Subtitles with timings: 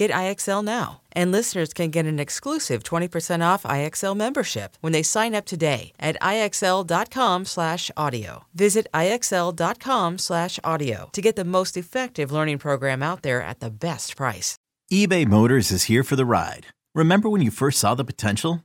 [0.00, 1.02] Get IXL now.
[1.12, 5.92] And listeners can get an exclusive 20% off IXL membership when they sign up today
[6.00, 8.44] at IXL.com/audio.
[8.54, 14.56] Visit IXL.com/audio to get the most effective learning program out there at the best price.
[14.90, 16.68] eBay Motors is here for the ride.
[16.94, 18.64] Remember when you first saw the potential?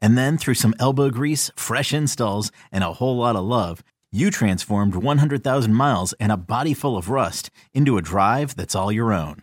[0.00, 4.30] And then through some elbow grease, fresh installs, and a whole lot of love, you
[4.30, 9.12] transformed 100,000 miles and a body full of rust into a drive that's all your
[9.12, 9.42] own.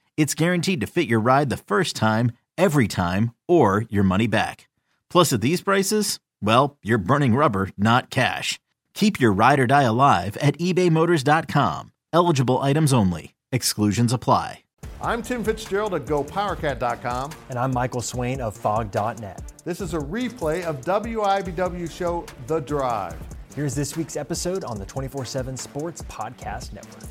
[0.21, 4.69] it's guaranteed to fit your ride the first time, every time, or your money back.
[5.09, 8.59] Plus, at these prices, well, you're burning rubber, not cash.
[8.93, 11.91] Keep your ride or die alive at ebaymotors.com.
[12.13, 13.33] Eligible items only.
[13.51, 14.59] Exclusions apply.
[15.01, 17.31] I'm Tim Fitzgerald at GoPowerCat.com.
[17.49, 19.53] And I'm Michael Swain of PHOG.net.
[19.65, 23.17] This is a replay of WIBW show The Drive.
[23.55, 27.09] Here's this week's episode on the 24 7 Sports Podcast Network.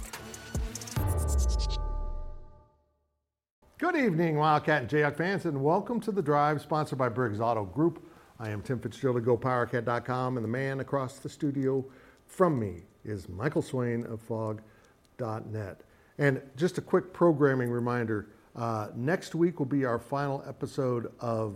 [3.81, 7.65] Good evening, Wildcat and Jayhawk fans, and welcome to The Drive, sponsored by Briggs Auto
[7.65, 8.07] Group.
[8.39, 11.83] I am Tim Fitzgerald at GoPowerCat.com, and the man across the studio
[12.27, 15.81] from me is Michael Swain of PHOG.net.
[16.19, 21.55] And just a quick programming reminder uh, next week will be our final episode of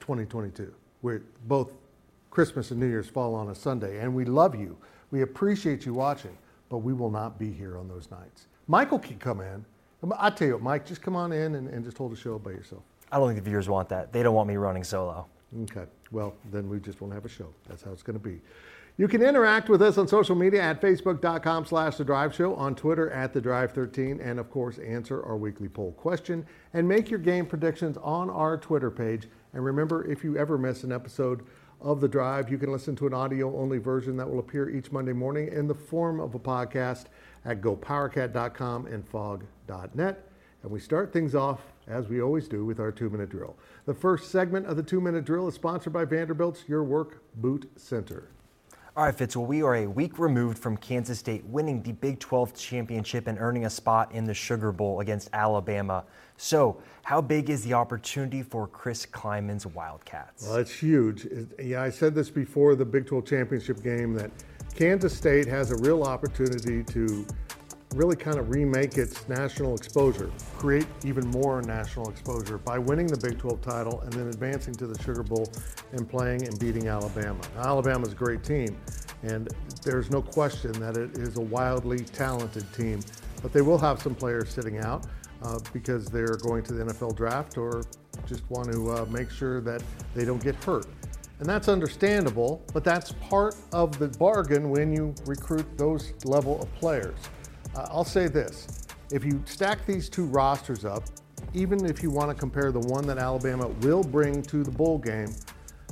[0.00, 1.74] 2022, where both
[2.30, 3.98] Christmas and New Year's fall on a Sunday.
[3.98, 4.78] And we love you.
[5.10, 6.38] We appreciate you watching,
[6.70, 8.46] but we will not be here on those nights.
[8.66, 9.66] Michael can come in.
[10.16, 12.38] I tell you what, Mike, just come on in and, and just hold the show
[12.38, 12.82] by yourself.
[13.10, 14.12] I don't think the viewers want that.
[14.12, 15.26] They don't want me running solo.
[15.62, 15.86] Okay.
[16.10, 17.48] Well, then we just won't have a show.
[17.68, 18.40] That's how it's going to be.
[18.96, 22.74] You can interact with us on social media at facebook.com slash The Drive Show, on
[22.74, 26.44] Twitter at The Drive 13, and of course, answer our weekly poll question
[26.74, 29.28] and make your game predictions on our Twitter page.
[29.54, 31.46] And remember, if you ever miss an episode
[31.80, 34.90] of The Drive, you can listen to an audio only version that will appear each
[34.90, 37.04] Monday morning in the form of a podcast
[37.44, 40.24] at gopowercat.com and phog.net.
[40.62, 43.56] And we start things off, as we always do, with our two minute drill.
[43.86, 47.70] The first segment of the two minute drill is sponsored by Vanderbilt's Your Work Boot
[47.76, 48.28] Center.
[48.98, 52.18] All right, Fitz, well, we are a week removed from Kansas State winning the Big
[52.18, 56.04] 12 championship and earning a spot in the Sugar Bowl against Alabama.
[56.36, 60.48] So, how big is the opportunity for Chris Klieman's Wildcats?
[60.48, 61.26] Well, it's huge.
[61.26, 64.32] It, yeah, I said this before the Big 12 championship game that
[64.78, 67.26] Kansas State has a real opportunity to
[67.96, 73.16] really kind of remake its national exposure, create even more national exposure by winning the
[73.16, 75.50] Big 12 title and then advancing to the Sugar Bowl
[75.90, 77.40] and playing and beating Alabama.
[77.56, 78.78] Now, Alabama's a great team,
[79.24, 79.48] and
[79.82, 83.00] there's no question that it is a wildly talented team,
[83.42, 85.08] but they will have some players sitting out
[85.42, 87.82] uh, because they're going to the NFL draft or
[88.28, 89.82] just want to uh, make sure that
[90.14, 90.86] they don't get hurt.
[91.40, 96.74] And that's understandable, but that's part of the bargain when you recruit those level of
[96.74, 97.18] players.
[97.76, 101.04] Uh, I'll say this if you stack these two rosters up,
[101.54, 104.98] even if you want to compare the one that Alabama will bring to the bowl
[104.98, 105.28] game,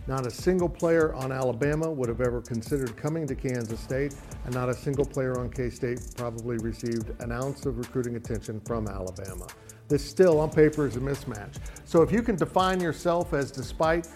[0.08, 4.14] not a single player on Alabama would have ever considered coming to Kansas State,
[4.44, 8.60] and not a single player on K State probably received an ounce of recruiting attention
[8.60, 9.46] from Alabama.
[9.88, 11.56] This still, on paper, is a mismatch.
[11.84, 14.08] So if you can define yourself as, despite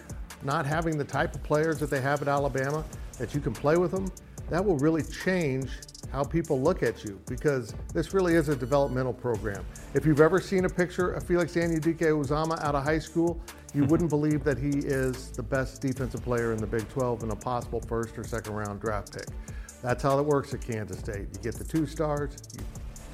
[0.43, 2.83] not having the type of players that they have at Alabama,
[3.17, 4.11] that you can play with them,
[4.49, 5.69] that will really change
[6.11, 9.65] how people look at you because this really is a developmental program.
[9.93, 13.41] If you've ever seen a picture of Felix Anudike-Uzomah out of high school,
[13.73, 13.89] you hmm.
[13.89, 17.35] wouldn't believe that he is the best defensive player in the Big 12 and a
[17.35, 19.27] possible first or second round draft pick.
[19.81, 21.27] That's how it works at Kansas State.
[21.33, 22.63] You get the two stars, you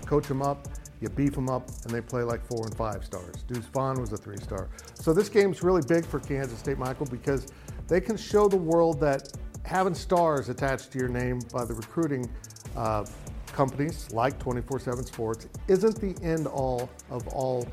[0.07, 0.67] coach them up,
[1.01, 3.43] you beef them up, and they play like four and five stars.
[3.47, 4.69] Deuce Vaughn was a three star.
[4.95, 7.47] So this game's really big for Kansas State, Michael, because
[7.87, 9.31] they can show the world that
[9.63, 12.29] having stars attached to your name by the recruiting
[12.75, 13.05] uh,
[13.47, 17.67] companies like 24 7 Sports isn't the end all of all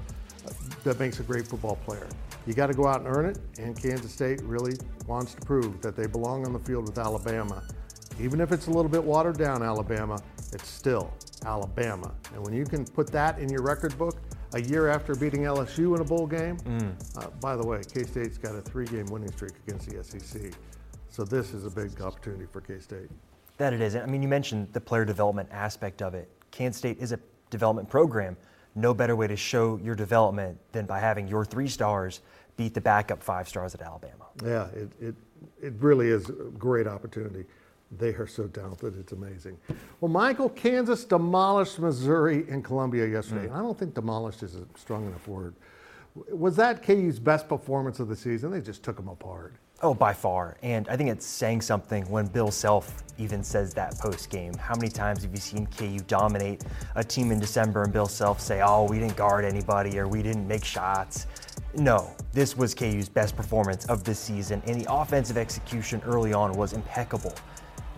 [0.83, 2.09] that makes a great football player.
[2.47, 4.75] You got to go out and earn it, and Kansas State really
[5.07, 7.63] wants to prove that they belong on the field with Alabama.
[8.21, 10.21] Even if it's a little bit watered down, Alabama,
[10.55, 11.13] it's still
[11.45, 12.15] Alabama.
[12.33, 14.17] And when you can put that in your record book
[14.55, 17.19] a year after beating LSU in a bowl game, mm.
[17.19, 20.53] uh, by the way, K State's got a three game winning streak against the SEC.
[21.11, 23.09] So this is a big opportunity for K State.
[23.59, 23.97] That it is.
[23.97, 26.29] I mean, you mentioned the player development aspect of it.
[26.51, 27.21] Kansas State is a
[27.51, 28.37] development program.
[28.75, 32.21] No better way to show your development than by having your three stars
[32.57, 34.27] beat the backup five stars at Alabama.
[34.45, 35.15] Yeah, it, it,
[35.61, 37.45] it really is a great opportunity.
[37.99, 39.59] They are so talented, it's amazing.
[40.01, 43.49] Well, Michael, Kansas demolished Missouri and Columbia yesterday.
[43.49, 43.57] Mm.
[43.57, 45.55] I don't think demolished is a strong enough word.
[46.31, 48.51] Was that KU's best performance of the season?
[48.51, 49.55] They just took them apart.
[49.83, 50.57] Oh, by far.
[50.63, 54.55] And I think it's saying something when Bill Self even says that post game.
[54.55, 56.63] How many times have you seen KU dominate
[56.95, 60.23] a team in December and Bill Self say, oh, we didn't guard anybody or we
[60.23, 61.27] didn't make shots?
[61.77, 66.53] No, this was KU's best performance of this season, and the offensive execution early on
[66.53, 67.35] was impeccable.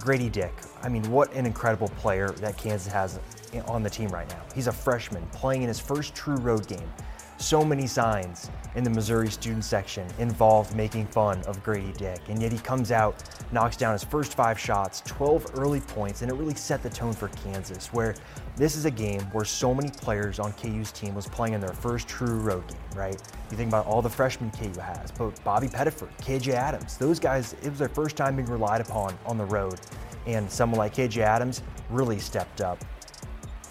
[0.06, 0.54] Grady Dick,
[0.84, 3.18] I mean, what an incredible player that Kansas has
[3.66, 4.40] on the team right now.
[4.54, 6.88] He's a freshman playing in his first true road game
[7.38, 12.40] so many signs in the Missouri student section involved making fun of Grady Dick, and
[12.40, 13.22] yet he comes out,
[13.52, 17.12] knocks down his first five shots, 12 early points, and it really set the tone
[17.12, 18.14] for Kansas, where
[18.56, 21.74] this is a game where so many players on KU's team was playing in their
[21.74, 23.20] first true road game, right?
[23.50, 27.54] You think about all the freshmen KU has, but Bobby Pettiford, KJ Adams, those guys,
[27.62, 29.80] it was their first time being relied upon on the road,
[30.26, 32.82] and someone like KJ Adams really stepped up.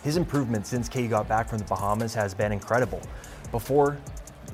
[0.04, 3.02] His improvement since KU got back from the Bahamas has been incredible.
[3.56, 3.98] Before,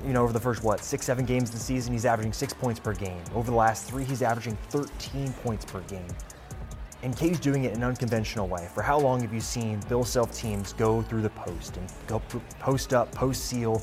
[0.06, 2.54] you know, over the first, what, six, seven games of the season, he's averaging six
[2.54, 3.20] points per game.
[3.34, 6.06] Over the last three, he's averaging 13 points per game.
[7.02, 8.68] And K's doing it in an unconventional way.
[8.72, 12.20] For how long have you seen Bill Self teams go through the post and go
[12.60, 13.82] post up, post seal?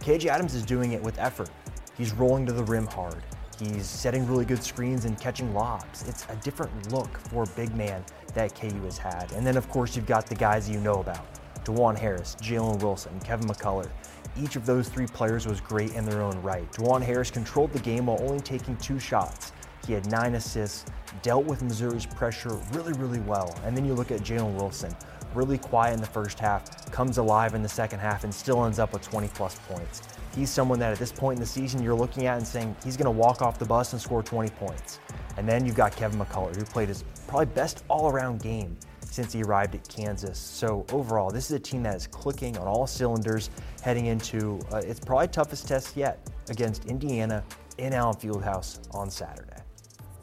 [0.00, 1.50] KJ Adams is doing it with effort.
[1.96, 3.22] He's rolling to the rim hard.
[3.60, 6.08] He's setting really good screens and catching lobs.
[6.08, 8.04] It's a different look for big man
[8.34, 9.30] that KU has had.
[9.30, 11.24] And then, of course, you've got the guys you know about
[11.64, 13.88] Dajuan Harris, Jalen Wilson, Kevin McCullar
[14.38, 16.70] each of those three players was great in their own right.
[16.72, 19.52] Dajuan Harris controlled the game while only taking two shots.
[19.86, 20.84] He had nine assists,
[21.22, 23.56] dealt with Missouri's pressure really, really well.
[23.64, 24.94] And then you look at Jalen Wilson,
[25.34, 28.78] really quiet in the first half, comes alive in the second half, and still ends
[28.78, 30.02] up with 20 plus points.
[30.34, 32.96] He's someone that at this point in the season you're looking at and saying he's
[32.96, 34.98] going to walk off the bus and score 20 points.
[35.36, 38.76] And then you've got Kevin McCullar, who played his probably best all around game
[39.16, 40.38] since he arrived at Kansas.
[40.38, 43.48] So overall, this is a team that is clicking on all cylinders
[43.82, 47.42] heading into uh, its probably toughest test yet against Indiana
[47.78, 49.56] in Allen Fieldhouse on Saturday.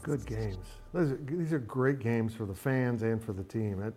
[0.04, 0.68] Good games.
[0.94, 3.92] These are great games for the fans and for the team.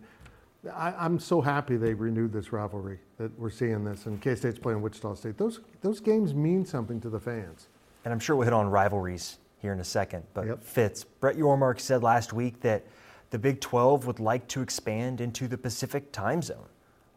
[0.73, 4.57] I, am so happy they renewed this rivalry that we're seeing this, and K State's
[4.57, 5.37] playing Wichita State.
[5.37, 7.67] Those those games mean something to the fans.
[8.03, 10.23] And I'm sure we'll hit on rivalries here in a second.
[10.33, 10.63] But yep.
[10.63, 12.83] Fitz, Brett Yormark said last week that
[13.29, 16.69] the Big 12 would like to expand into the Pacific time zone.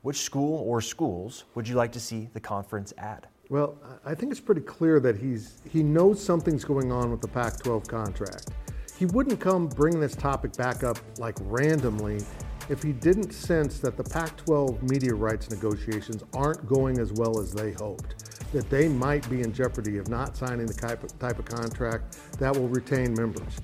[0.02, 3.28] Which school or schools would you like to see the conference add?
[3.48, 7.28] Well, I think it's pretty clear that he's he knows something's going on with the
[7.28, 8.50] Pac-12 contract.
[8.98, 12.24] He wouldn't come bring this topic back up like randomly
[12.68, 17.52] if he didn't sense that the Pac-12 media rights negotiations aren't going as well as
[17.52, 18.24] they hoped.
[18.52, 22.18] That they might be in jeopardy of not signing the type of, type of contract
[22.38, 23.58] that will retain members.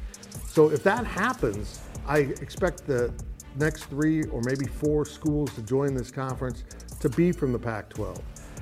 [0.46, 3.12] So if that happens, I expect the
[3.56, 6.64] next three or maybe four schools to join this conference
[7.00, 8.20] to be from the Pac 12.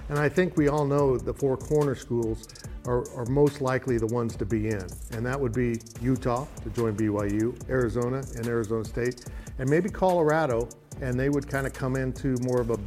[0.08, 2.48] And I think we all know the four corner schools
[2.86, 4.86] are, are, most likely the ones to be in.
[5.12, 9.24] And that would be Utah to join BYU, Arizona and Arizona State,
[9.58, 10.68] and maybe Colorado.
[11.00, 12.78] And they would kind of come into more of a,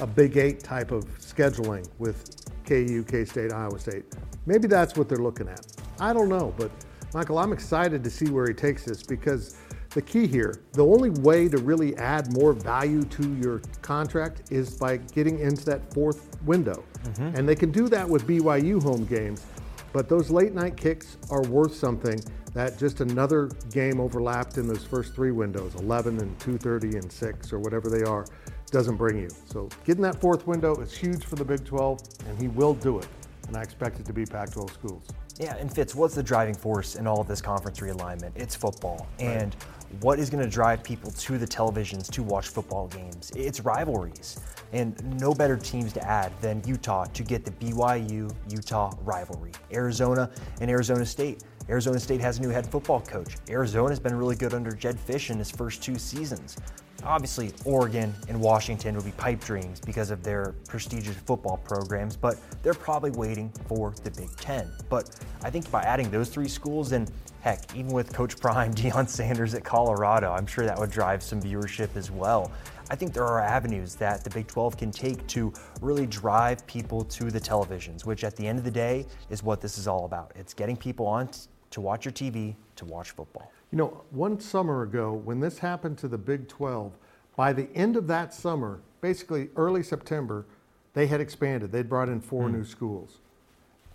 [0.00, 4.04] a Big Eight type of scheduling with KU, K State, Iowa State.
[4.44, 5.64] Maybe that's what they're looking at.
[6.00, 6.52] I don't know.
[6.56, 6.70] But
[7.14, 9.56] Michael, I'm excited to see where he takes this because
[9.96, 14.76] the key here, the only way to really add more value to your contract is
[14.76, 16.84] by getting into that fourth window.
[17.04, 17.34] Mm-hmm.
[17.34, 19.46] And they can do that with BYU home games,
[19.94, 22.20] but those late night kicks are worth something
[22.52, 27.52] that just another game overlapped in those first three windows, 11 and 2:30 and 6
[27.52, 28.26] or whatever they are,
[28.70, 29.30] doesn't bring you.
[29.46, 32.98] So getting that fourth window is huge for the Big 12 and he will do
[32.98, 33.08] it.
[33.48, 35.08] And I expect it to be Pac 12 schools.
[35.38, 38.30] Yeah, and Fitz, what's the driving force in all of this conference realignment?
[38.34, 39.06] It's football.
[39.20, 39.28] Right.
[39.28, 39.56] And
[40.00, 43.32] what is going to drive people to the televisions to watch football games?
[43.36, 44.40] It's rivalries.
[44.72, 49.52] And no better teams to add than Utah to get the BYU Utah rivalry.
[49.72, 51.44] Arizona and Arizona State.
[51.68, 53.36] Arizona State has a new head football coach.
[53.48, 56.56] Arizona's been really good under Jedd Fisch in his first two seasons.
[57.04, 62.36] Obviously, Oregon and Washington would be pipe dreams because of their prestigious football programs, but
[62.62, 64.70] they're probably waiting for the Big Ten.
[64.88, 65.10] But
[65.42, 67.10] I think by adding those three schools, and
[67.40, 71.40] heck, even with Coach Prime, Deion Sanders at Colorado, I'm sure that would drive some
[71.40, 72.50] viewership as well.
[72.88, 77.04] I think there are avenues that the Big 12 can take to really drive people
[77.04, 80.04] to the televisions, which at the end of the day is what this is all
[80.04, 80.32] about.
[80.36, 81.28] It's getting people on
[81.70, 83.50] to watch your TV, to watch football.
[83.72, 86.92] You know, one summer ago, when this happened to the Big 12,
[87.36, 90.46] by the end of that summer, basically early September,
[90.94, 91.72] they had expanded.
[91.72, 92.54] They'd brought in four mm.
[92.54, 93.18] new schools.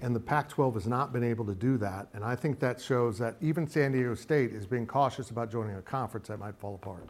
[0.02, 2.08] And the Pac 12 has not been able to do that.
[2.14, 5.76] And I think that shows that even San Diego State is being cautious about joining
[5.76, 7.08] a conference that might fall apart.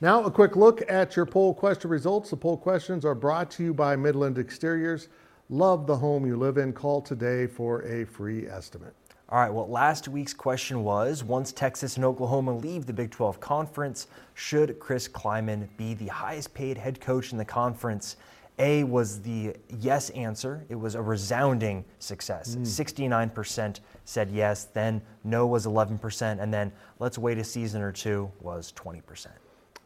[0.00, 2.30] Now, a quick look at your poll question results.
[2.30, 5.08] The poll questions are brought to you by Midland Exteriors.
[5.48, 6.72] Love the home you live in.
[6.72, 8.94] Call today for a free estimate.
[9.32, 13.40] All right, well, last week's question was once Texas and Oklahoma leave the Big 12
[13.40, 18.16] Conference, should Chris Klieman be the highest paid head coach in the conference?
[18.58, 20.66] A was the yes answer.
[20.68, 22.56] It was a resounding success.
[22.56, 23.30] Mm.
[23.32, 28.30] 69% said yes, then no was 11%, and then let's wait a season or two
[28.42, 29.28] was 20%.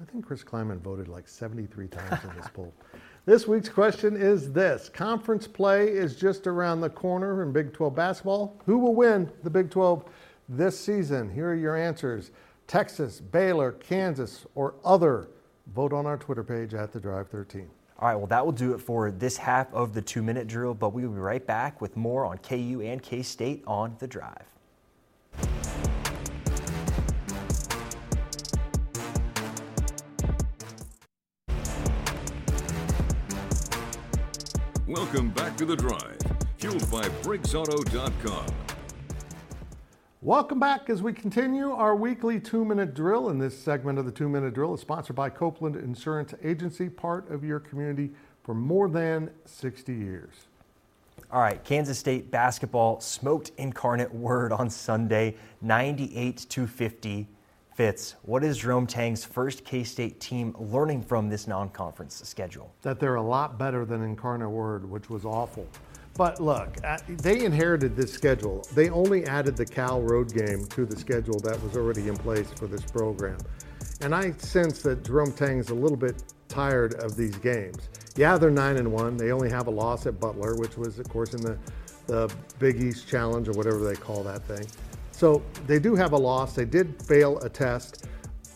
[0.01, 2.75] I think Chris Klieman voted like 73 times in this poll.
[3.27, 7.93] This week's question is this Conference play is just around the corner in Big 12
[7.93, 8.57] basketball.
[8.67, 10.05] Who will win the Big 12
[10.49, 11.29] this season?
[11.29, 12.31] Here are your answers
[12.69, 15.27] Texas, Baylor, Kansas, or other.
[15.75, 17.69] Vote on our Twitter page at The Drive 13.
[17.99, 20.75] All right, well, that will do it for this half of the two minute drill,
[20.75, 24.07] but we will be right back with more on KU and K State on The
[24.07, 24.47] Drive.
[34.97, 36.17] Welcome back to the drive,
[36.57, 38.47] fueled by BriggsAuto.com.
[40.23, 43.29] Welcome back as we continue our weekly two minute drill.
[43.29, 47.31] And this segment of the two minute drill is sponsored by Copeland Insurance Agency, part
[47.31, 48.11] of your community
[48.43, 50.33] for more than 60 years.
[51.31, 57.29] All right, Kansas State basketball smoked Incarnate Word on Sunday, 98 to 50
[57.77, 62.73] Fitz, what is Jerome Tang's first K State team learning from this non conference schedule?
[62.81, 65.69] That they're a lot better than Incarnate Word, which was awful.
[66.17, 68.67] But look, uh, they inherited this schedule.
[68.75, 72.51] They only added the Cal Road game to the schedule that was already in place
[72.51, 73.37] for this program.
[74.01, 77.91] And I sense that Jerome Tang is a little bit tired of these games.
[78.17, 79.19] Yeah, they're 9 and 1.
[79.19, 81.59] They only have a loss at Butler, which was, of course, in the,
[82.07, 84.67] the Big East Challenge or whatever they call that thing.
[85.17, 86.53] So they do have a loss.
[86.53, 88.05] They did fail a test.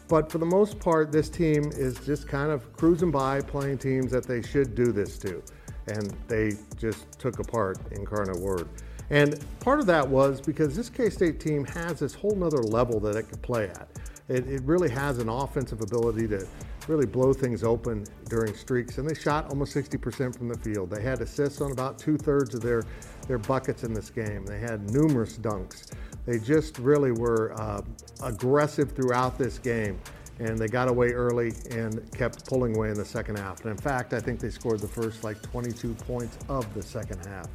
[0.08, 4.10] But for the most part, this team is just kind of cruising by playing teams
[4.10, 5.42] that they should do this to.
[5.86, 8.68] And they just took apart Incarnate Word.
[9.08, 13.00] And part of that was because this K State team has this whole nother level
[13.00, 13.88] that it could play at.
[14.28, 16.46] It, it, really has an offensive ability to
[16.88, 18.98] really blow things open during streaks.
[18.98, 20.90] And they shot almost 60% from the field.
[20.90, 22.84] They had assists on about two thirds of their,
[23.26, 24.44] their buckets in this game.
[24.44, 25.90] They had numerous dunks.
[26.26, 27.82] They just really were uh,
[28.22, 29.98] aggressive throughout this game,
[30.38, 33.62] and they got away early and kept pulling away in the second half.
[33.62, 37.24] And in fact, I think they scored the first like 22 points of the second
[37.26, 37.48] half.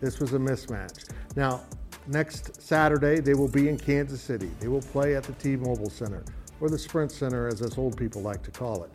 [0.00, 1.10] This was a mismatch.
[1.36, 1.62] Now,
[2.06, 4.50] next Saturday, they will be in Kansas City.
[4.60, 6.24] They will play at the T Mobile Center,
[6.60, 8.90] or the Sprint Center, as us old people like to call it.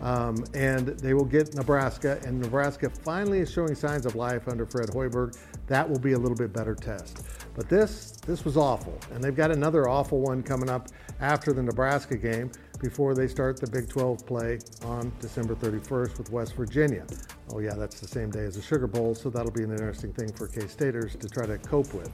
[0.00, 4.64] Um, and they will get Nebraska, and Nebraska finally is showing signs of life under
[4.64, 5.36] Fred Hoiberg.
[5.66, 7.22] That will be a little bit better test.
[7.58, 11.60] But this, this was awful, and they've got another awful one coming up after the
[11.60, 17.04] Nebraska game before they start the Big 12 play on December 31st with West Virginia.
[17.52, 20.12] Oh yeah, that's the same day as the Sugar Bowl, so that'll be an interesting
[20.12, 22.12] thing for K-Staters to try to cope with.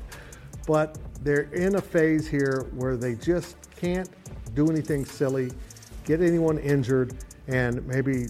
[0.67, 4.09] But they're in a phase here where they just can't
[4.55, 5.53] do anything silly,
[6.07, 7.17] get anyone injured,
[7.49, 8.29] and maybe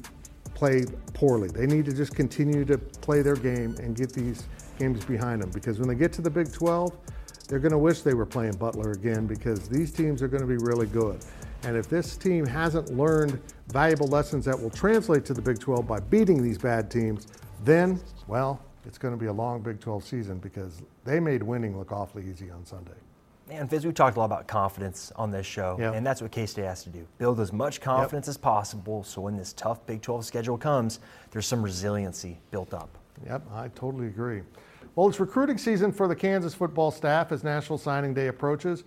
[0.54, 1.46] play poorly.
[1.46, 5.50] They need to just continue to play their game and get these games behind them
[5.50, 6.96] because when they get to the Big 12,
[7.48, 10.46] they're going to wish they were playing Butler again because these teams are going to
[10.46, 11.20] be really good.
[11.64, 15.86] And if this team hasn't learned valuable lessons that will translate to the Big 12
[15.86, 17.26] by beating these bad teams,
[17.64, 21.76] then, well, it's going to be a long Big 12 season because they made winning
[21.78, 22.92] look awfully easy on Sunday.
[23.50, 25.94] And Fitz, we talked a lot about confidence on this show, yep.
[25.94, 27.06] and that's what K State has to do.
[27.18, 28.30] Build as much confidence yep.
[28.30, 30.98] as possible so when this tough Big 12 schedule comes,
[31.30, 32.88] there's some resiliency built up.
[33.26, 34.42] Yep, I totally agree.
[34.94, 38.84] Well, it's recruiting season for the Kansas football staff as National Signing Day approaches.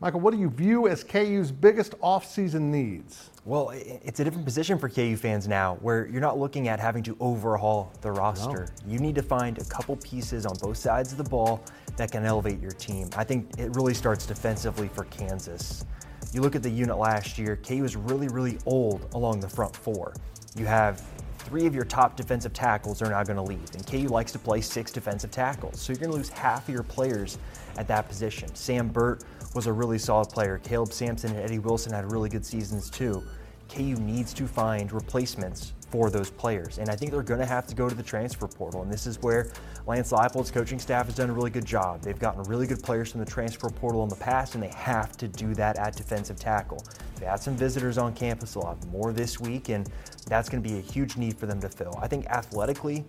[0.00, 3.30] Michael, what do you view as KU's biggest offseason needs?
[3.44, 7.02] Well, it's a different position for KU fans now where you're not looking at having
[7.04, 8.68] to overhaul the roster.
[8.86, 8.92] No.
[8.92, 11.64] You need to find a couple pieces on both sides of the ball
[11.96, 13.08] that can elevate your team.
[13.16, 15.84] I think it really starts defensively for Kansas.
[16.32, 19.74] You look at the unit last year, KU was really, really old along the front
[19.74, 20.14] four.
[20.54, 21.02] You have
[21.48, 24.38] three of your top defensive tackles are now going to leave, and KU likes to
[24.38, 25.80] play six defensive tackles.
[25.80, 27.38] So you're going to lose half of your players
[27.78, 28.54] at that position.
[28.54, 29.24] Sam Burt
[29.54, 30.60] was a really solid player.
[30.62, 33.22] Caleb Sampson and Eddie Wilson had really good seasons too.
[33.70, 36.76] KU needs to find replacements for those players.
[36.78, 38.82] And I think they're going to have to go to the transfer portal.
[38.82, 39.50] And this is where
[39.86, 42.02] Lance Leipold's coaching staff has done a really good job.
[42.02, 45.16] They've gotten really good players from the transfer portal in the past, and they have
[45.16, 46.84] to do that at defensive tackle.
[47.18, 48.54] They had some visitors on campus.
[48.54, 49.88] They'll have more this week, and
[50.26, 51.98] that's going to be a huge need for them to fill.
[52.00, 53.04] I think athletically,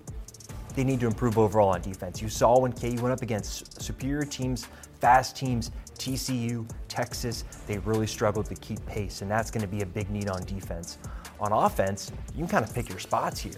[0.75, 2.21] they need to improve overall on defense.
[2.21, 4.67] You saw when KU went up against superior teams,
[4.99, 9.81] fast teams, TCU, Texas, they really struggled to keep pace, and that's going to be
[9.81, 10.97] a big need on defense.
[11.39, 13.53] On offense, you can kind of pick your spots here.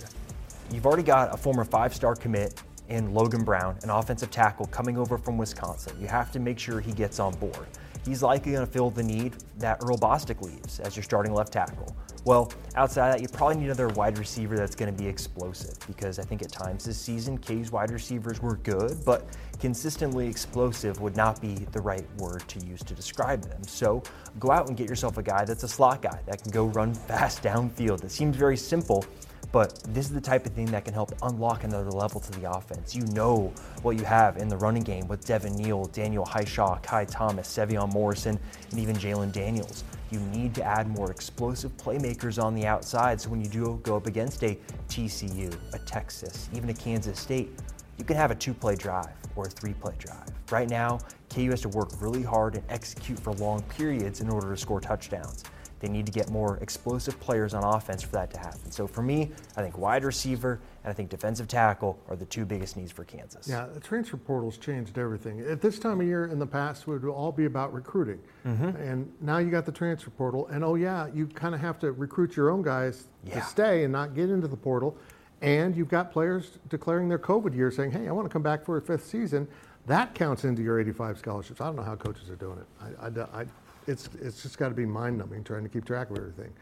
[0.71, 4.97] You've already got a former five star commit in Logan Brown, an offensive tackle coming
[4.97, 5.95] over from Wisconsin.
[5.99, 7.67] You have to make sure he gets on board.
[8.05, 11.53] He's likely going to fill the need that Earl Bostick leaves as your starting left
[11.53, 11.95] tackle.
[12.23, 15.75] Well, outside of that, you probably need another wide receiver that's going to be explosive
[15.87, 19.25] because I think at times this season, K's wide receivers were good, but
[19.59, 23.63] consistently explosive would not be the right word to use to describe them.
[23.63, 24.03] So
[24.39, 26.93] go out and get yourself a guy that's a slot guy that can go run
[26.93, 28.03] fast downfield.
[28.03, 29.03] It seems very simple,
[29.51, 32.51] but this is the type of thing that can help unlock another level to the
[32.51, 32.95] offense.
[32.95, 37.05] You know what you have in the running game with Devin Neal, Daniel Hishaw, Ky
[37.11, 39.83] Thomas, Sevion Morrison, and even Jalon Daniels.
[40.09, 43.95] You need to add more explosive playmakers on the outside so when you do go
[43.95, 44.57] up against a
[44.89, 47.49] TCU, a Texas, even a Kansas State,
[47.97, 50.27] you can have a two play drive or a three play drive.
[50.49, 54.49] Right now, KU has to work really hard and execute for long periods in order
[54.49, 55.45] to score touchdowns.
[55.81, 58.71] They need to get more explosive players on offense for that to happen.
[58.71, 62.45] So for me, I think wide receiver and I think defensive tackle are the two
[62.45, 63.47] biggest needs for Kansas.
[63.47, 65.41] Yeah, the transfer portal's changed everything.
[65.41, 68.19] At this time of year in the past, it would all be about recruiting.
[68.45, 68.77] Mm-hmm.
[68.77, 70.47] And now you got the transfer portal.
[70.47, 73.39] And oh, yeah, you kind of have to recruit your own guys yeah.
[73.39, 74.95] to stay and not get into the portal.
[75.41, 78.63] And you've got players declaring their COVID year saying, hey, I want to come back
[78.63, 79.47] for a fifth season.
[79.87, 81.59] That counts into your 85 scholarships.
[81.59, 82.67] I don't know how coaches are doing it.
[83.01, 83.45] I, I, I
[83.87, 86.53] it's, it's just got to be mind numbing trying to keep track of everything.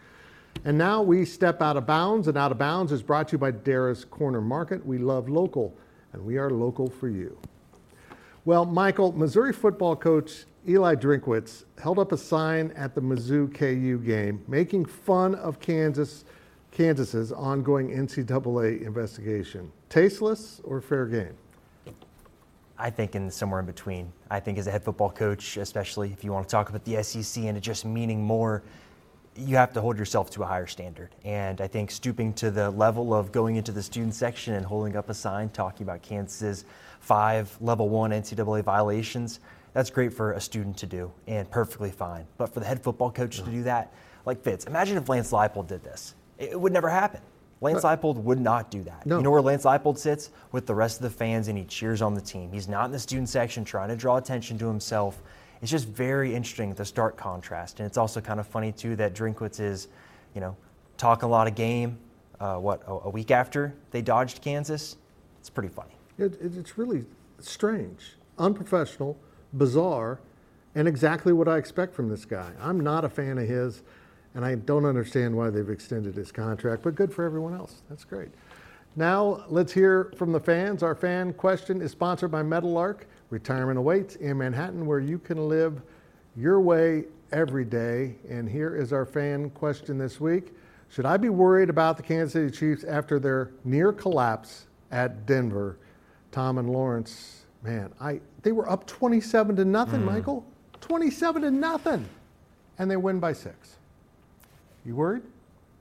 [0.66, 3.38] And now we step out of bounds, and out of bounds is brought to you
[3.38, 4.86] by Dara's Corner Market.
[4.86, 5.74] We love local,
[6.14, 7.38] and we are local for you.
[8.46, 14.00] Well, Michael, Missouri football coach Eli Drinkwitz held up a sign at the Mizzou KU
[14.00, 16.26] game making fun of Kansas,
[16.72, 19.72] Kansas's ongoing NCAA investigation.
[19.90, 21.36] Tasteless or fair game?
[22.80, 24.12] I think in somewhere in between.
[24.32, 27.04] I think as a head football coach, especially if you want to talk about the
[27.04, 28.64] SEC and it just meaning more,
[29.36, 31.10] you have to hold yourself to a higher standard.
[31.26, 34.96] And I think stooping to the level of going into the student section and holding
[34.96, 36.66] up a sign talking about Kansas's
[37.02, 39.42] five level one NCAA violations,
[39.74, 42.26] that's great for a student to do and perfectly fine.
[42.38, 43.46] But for the head football coach yeah.
[43.46, 43.94] to do that,
[44.26, 46.16] like Fitz, imagine if Lance Leipold did this.
[46.38, 47.22] It would never happen.
[47.62, 49.06] Lance Leipold would not do that.
[49.06, 49.18] No.
[49.18, 50.30] You know where Lance Leipold sits?
[50.52, 52.52] With the rest of the fans and he cheers on the team.
[52.52, 55.22] He's not in the student section trying to draw attention to himself.
[55.62, 57.80] It's just very interesting, the stark contrast.
[57.80, 59.90] And it's also kind of funny, too, that Drinkwitz is,
[60.34, 60.56] you know,
[60.98, 61.98] talking a lot of game,
[62.40, 64.96] uh, what, a, a, week after they dodged Kansas?
[65.40, 65.96] It's pretty funny.
[66.18, 67.06] It, it's really
[67.40, 69.18] strange, unprofessional,
[69.54, 70.20] bizarre,
[70.76, 72.52] and exactly what I expect from this guy.
[72.62, 73.82] I'm not a fan of his.
[74.36, 77.82] And I don't understand why they've extended his contract, but good for everyone else.
[77.90, 78.30] That's great.
[78.96, 80.84] Now, let's hear from the fans.
[80.84, 83.08] Our fan question is sponsored by Meadowlark.
[83.30, 85.82] Retirement awaits in Manhattan, where you can live
[86.36, 88.16] your way every day.
[88.30, 90.54] And here is our fan question this week
[90.90, 95.78] Should I be worried about the Kansas City Chiefs after their near collapse at Denver?
[96.32, 100.06] Tom and Lawrence, man, I they were up 27 to nothing, mm.
[100.06, 100.46] Michael.
[100.82, 102.08] 27 to nothing.
[102.78, 103.79] And they win by six.
[104.90, 105.22] You worried?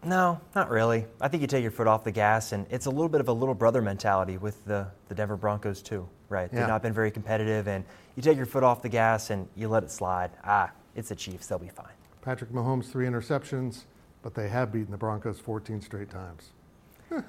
[0.05, 1.07] No, not really.
[1.19, 3.29] I think you take your foot off the gas, and it's a little bit of
[3.29, 6.53] a little brother mentality with the, the Denver Broncos, too, right?
[6.53, 9.71] They've not been very competitive, and you take your foot off the gas and you
[9.71, 10.33] let it slide.
[10.45, 11.47] Ah, it's the Chiefs.
[11.47, 11.87] They'll be fine.
[12.21, 13.85] Patrick Mahomes, three interceptions,
[14.21, 16.51] but they have beaten the Broncos 14 straight times.
[17.11, 17.21] All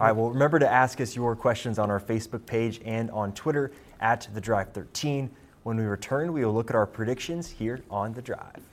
[0.00, 3.70] right, well, remember to ask us your questions on our Facebook page and on Twitter
[4.00, 5.30] at The Drive 13.
[5.62, 8.64] When we return, we will look at our predictions here on The Drive.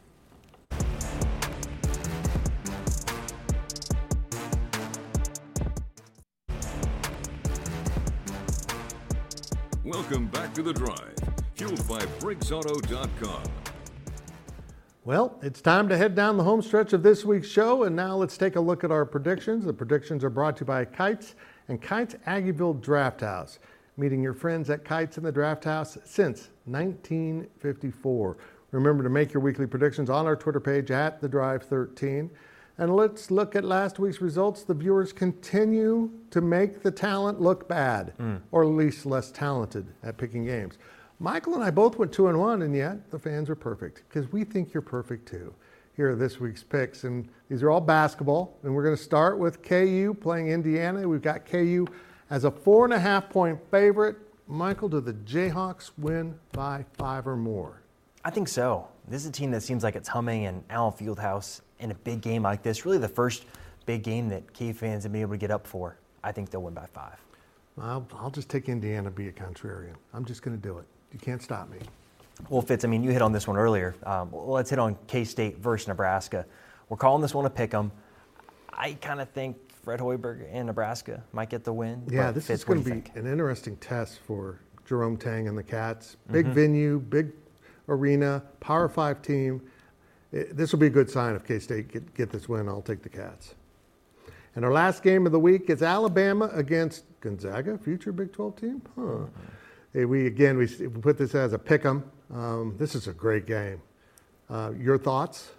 [10.14, 11.16] Welcome back to the drive,
[11.56, 13.44] fueled by BriggsAuto.com.
[15.06, 18.16] Well, it's time to head down the home stretch of this week's show, and now
[18.16, 19.66] let's take a look at our predictions.
[19.66, 21.34] The predictions are brought to you by Kites
[21.68, 23.58] and Kites Aggieville Draft House,
[23.98, 28.38] meeting your friends at Kites in the Draft House since 1954.
[28.70, 32.30] Remember to make your weekly predictions on our Twitter page at the Drive 13.
[32.78, 34.64] And let's look at last week's results.
[34.64, 38.42] The viewers continue to make the talent look bad, mm.
[38.52, 40.80] or at least less talented at picking games.
[41.20, 44.32] Michael and I both went two and one, and yet the fans are perfect because
[44.32, 45.54] we think you're perfect too.
[45.96, 48.58] Here are this week's picks, and these are all basketball.
[48.64, 51.08] And we're going to start with KU playing Indiana.
[51.08, 51.86] We've got KU
[52.32, 54.18] as a four and a half point favorite.
[54.48, 57.84] Michael, do the Jayhawks win by five or more?
[58.26, 58.88] I think so.
[59.08, 62.22] This is a team that seems like it's humming in Allen Fieldhouse in a big
[62.22, 62.86] game like this.
[62.86, 63.46] Really, the first
[63.86, 65.98] big game that KU fans have been able to get up for.
[66.24, 67.18] I think they'll win by five.
[67.82, 69.96] I'll, I'll just take Indiana, be a contrarian.
[70.14, 70.86] I'm just going to do it.
[71.12, 71.80] You can't stop me.
[72.50, 73.96] Well, Fitz, I mean, you hit on this one earlier.
[74.04, 76.46] Um, let's hit on K State versus Nebraska.
[76.90, 77.92] We're calling this one a pick 'em.
[78.72, 82.04] I kind of think Fred Hoiberg and Nebraska might get the win.
[82.10, 83.12] Yeah, this Fitz, is going to be think?
[83.16, 86.18] an interesting test for Jerome Tang and the Cats.
[86.32, 86.54] Big Mm-hmm.
[86.56, 87.32] venue, big
[87.88, 89.62] arena, Power Five team.
[90.34, 92.68] Eh, This will be a good sign if K State get, get this win.
[92.68, 93.56] I'll take the Cats.
[94.56, 98.82] And our last game of the week is Alabama against Gonzaga, future Big 12 team.
[98.96, 99.02] Huh.
[99.02, 100.00] Mm-hmm.
[100.00, 102.04] Eh, We again we, we put this as a pick 'em.
[102.34, 103.82] Um, this is a great game.
[104.50, 105.52] Uh, your thoughts?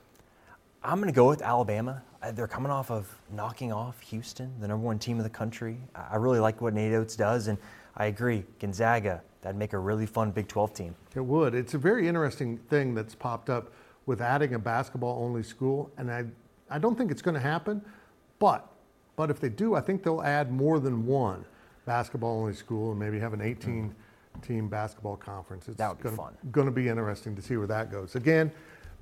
[0.83, 2.03] I'm going to go with Alabama.
[2.23, 5.79] Uh, They're coming off of knocking off Houston, the number one team of the country.
[5.95, 7.57] I really like what Nate Oats does, and
[7.97, 8.45] I agree.
[8.59, 10.95] Gonzaga, that'd make a really fun Big 12 team.
[11.15, 11.55] It would.
[11.55, 13.73] It's a very interesting thing that's popped up
[14.07, 16.25] with adding a basketball only school, and I,
[16.69, 17.83] I don't think it's going to happen,
[18.39, 18.69] but,
[19.17, 21.45] but if they do, I think they'll add more than one
[21.87, 23.95] basketball only school and maybe have an 18
[24.43, 25.69] team basketball conference.
[25.69, 26.37] It's That would be gonna, fun.
[26.51, 28.17] Going to be interesting to see where that goes.
[28.17, 28.51] Again,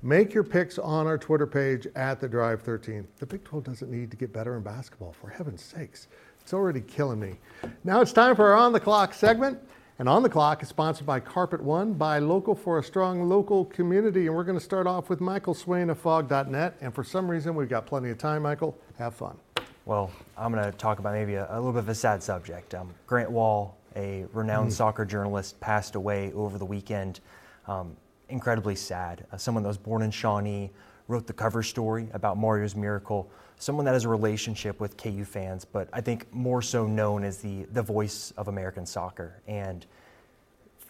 [0.01, 3.07] make your picks on our Twitter page at the Drive 13.
[3.17, 6.07] The Big 12 doesn't need to get better in basketball, for heaven's sakes.
[6.43, 7.37] It's already killing me.
[7.85, 9.57] Now it's time for our On the Clock segment.
[9.97, 13.63] And On the Clock is sponsored by Carpet One, by Local for a Strong Local
[13.65, 14.27] Community.
[14.27, 16.75] And we're going to start off with Michael Swain of PHOG.net.
[16.81, 18.77] And for some reason, we've got plenty of time, Michael.
[18.97, 19.37] Have fun.
[19.85, 22.75] Well, I'm going to talk about maybe a, a little bit of a sad subject.
[22.75, 27.21] Um, Grant Wahl, a renowned soccer journalist, passed away over the weekend.
[27.67, 27.95] Um,
[28.27, 29.25] incredibly sad.
[29.31, 30.71] Uh, someone that was born in Shawnee,
[31.07, 33.29] wrote the cover story about Mario's miracle.
[33.57, 37.37] Someone that has a relationship with KU fans, but I think more so known as
[37.37, 39.41] the the voice of American soccer.
[39.47, 39.85] And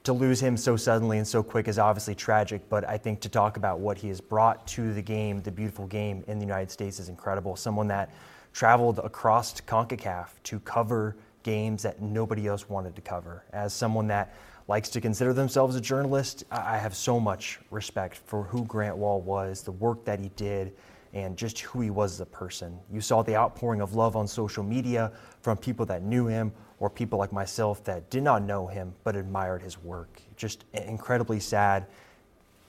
[0.04, 3.30] to lose him so suddenly and so quick is obviously tragic, but I think to
[3.30, 6.69] talk about what he has brought to the game, the beautiful game in the United
[6.71, 7.56] States, is incredible.
[7.56, 8.10] Someone that
[8.52, 13.43] traveled across CONCACAF to cover games that nobody else wanted to cover.
[13.54, 14.36] As someone that
[14.67, 19.21] likes to consider themselves a journalist, I have so much respect for who Grant Wahl
[19.21, 20.73] was, the work that he did,
[21.13, 22.80] and just who he was as a person.
[22.91, 26.89] You saw the outpouring of love on social media from people that knew him or
[26.89, 30.21] people like myself that did not know him but admired his work.
[30.38, 31.86] Just incredibly sad.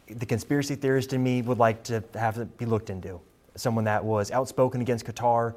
[0.09, 3.21] The conspiracy theorist in me would like to have it be looked into.
[3.57, 5.55] Someone that was outspoken against Qatar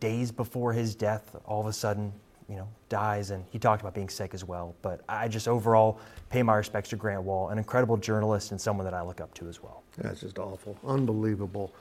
[0.00, 2.12] days before his death, all of a sudden,
[2.48, 4.74] you know, dies, and he talked about being sick as well.
[4.82, 5.98] But I just overall
[6.30, 9.32] pay my respects to Grant Wahl, an incredible journalist and someone that I look up
[9.34, 9.82] to as well.
[9.98, 10.78] That's just awful.
[10.86, 11.74] Unbelievable.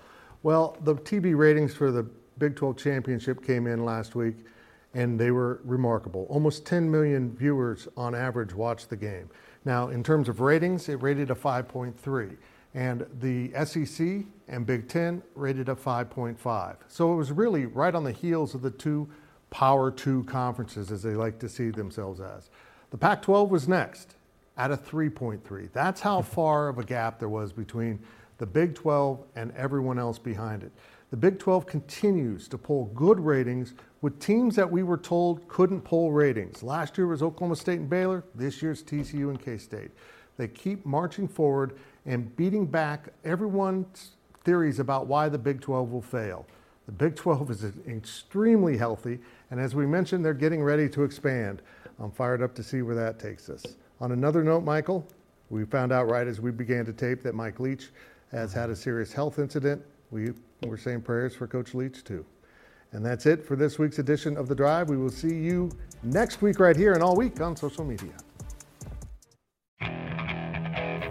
[0.44, 2.04] Well, the TV ratings for the
[2.38, 4.36] Big 12 championship came in last week,
[4.94, 6.26] and they were remarkable.
[6.30, 9.30] Almost 10 million viewers on average watched the game.
[9.66, 12.36] Now, in terms of ratings, it rated a 5.3,
[12.74, 16.76] and the SEC and Big 10 rated a 5.5.
[16.88, 19.08] So it was really right on the heels of the two
[19.54, 22.50] Power Two conferences, as they like to see themselves as.
[22.90, 24.16] The Pac 12 was next
[24.58, 25.70] at a 3.3.
[25.72, 26.34] That's how mm-hmm.
[26.34, 28.00] far of a gap there was between
[28.40, 30.72] the Big 12 and everyone else behind it.
[31.12, 35.82] The Big 12 continues to pull good ratings with teams that we were told couldn't
[35.82, 36.64] pull ratings.
[36.64, 39.92] Last year was Oklahoma State and Baylor, this year's TCU and K State.
[40.36, 44.14] They keep marching forward and beating back everyone's
[44.44, 46.48] theories about why the Big 12 will fail.
[46.86, 49.20] The Big 12 is extremely healthy,
[49.54, 51.62] and as we mentioned, they're getting ready to expand.
[52.00, 53.64] I'm fired up to see where that takes us.
[54.02, 55.08] On another note, Michael,
[55.52, 57.92] we found out right as we began to tape that Mike Leach
[58.32, 59.80] has had a serious health incident.
[60.10, 60.32] We
[60.64, 62.26] were saying prayers for Coach Leach too.
[62.94, 64.90] And that's it for this week's edition of The Drive.
[64.90, 65.70] We will see you
[66.02, 68.14] next week right here and all week on social media.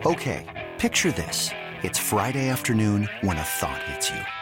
[0.04, 1.50] Okay, picture this.
[1.84, 4.41] It's Friday afternoon when a thought hits you.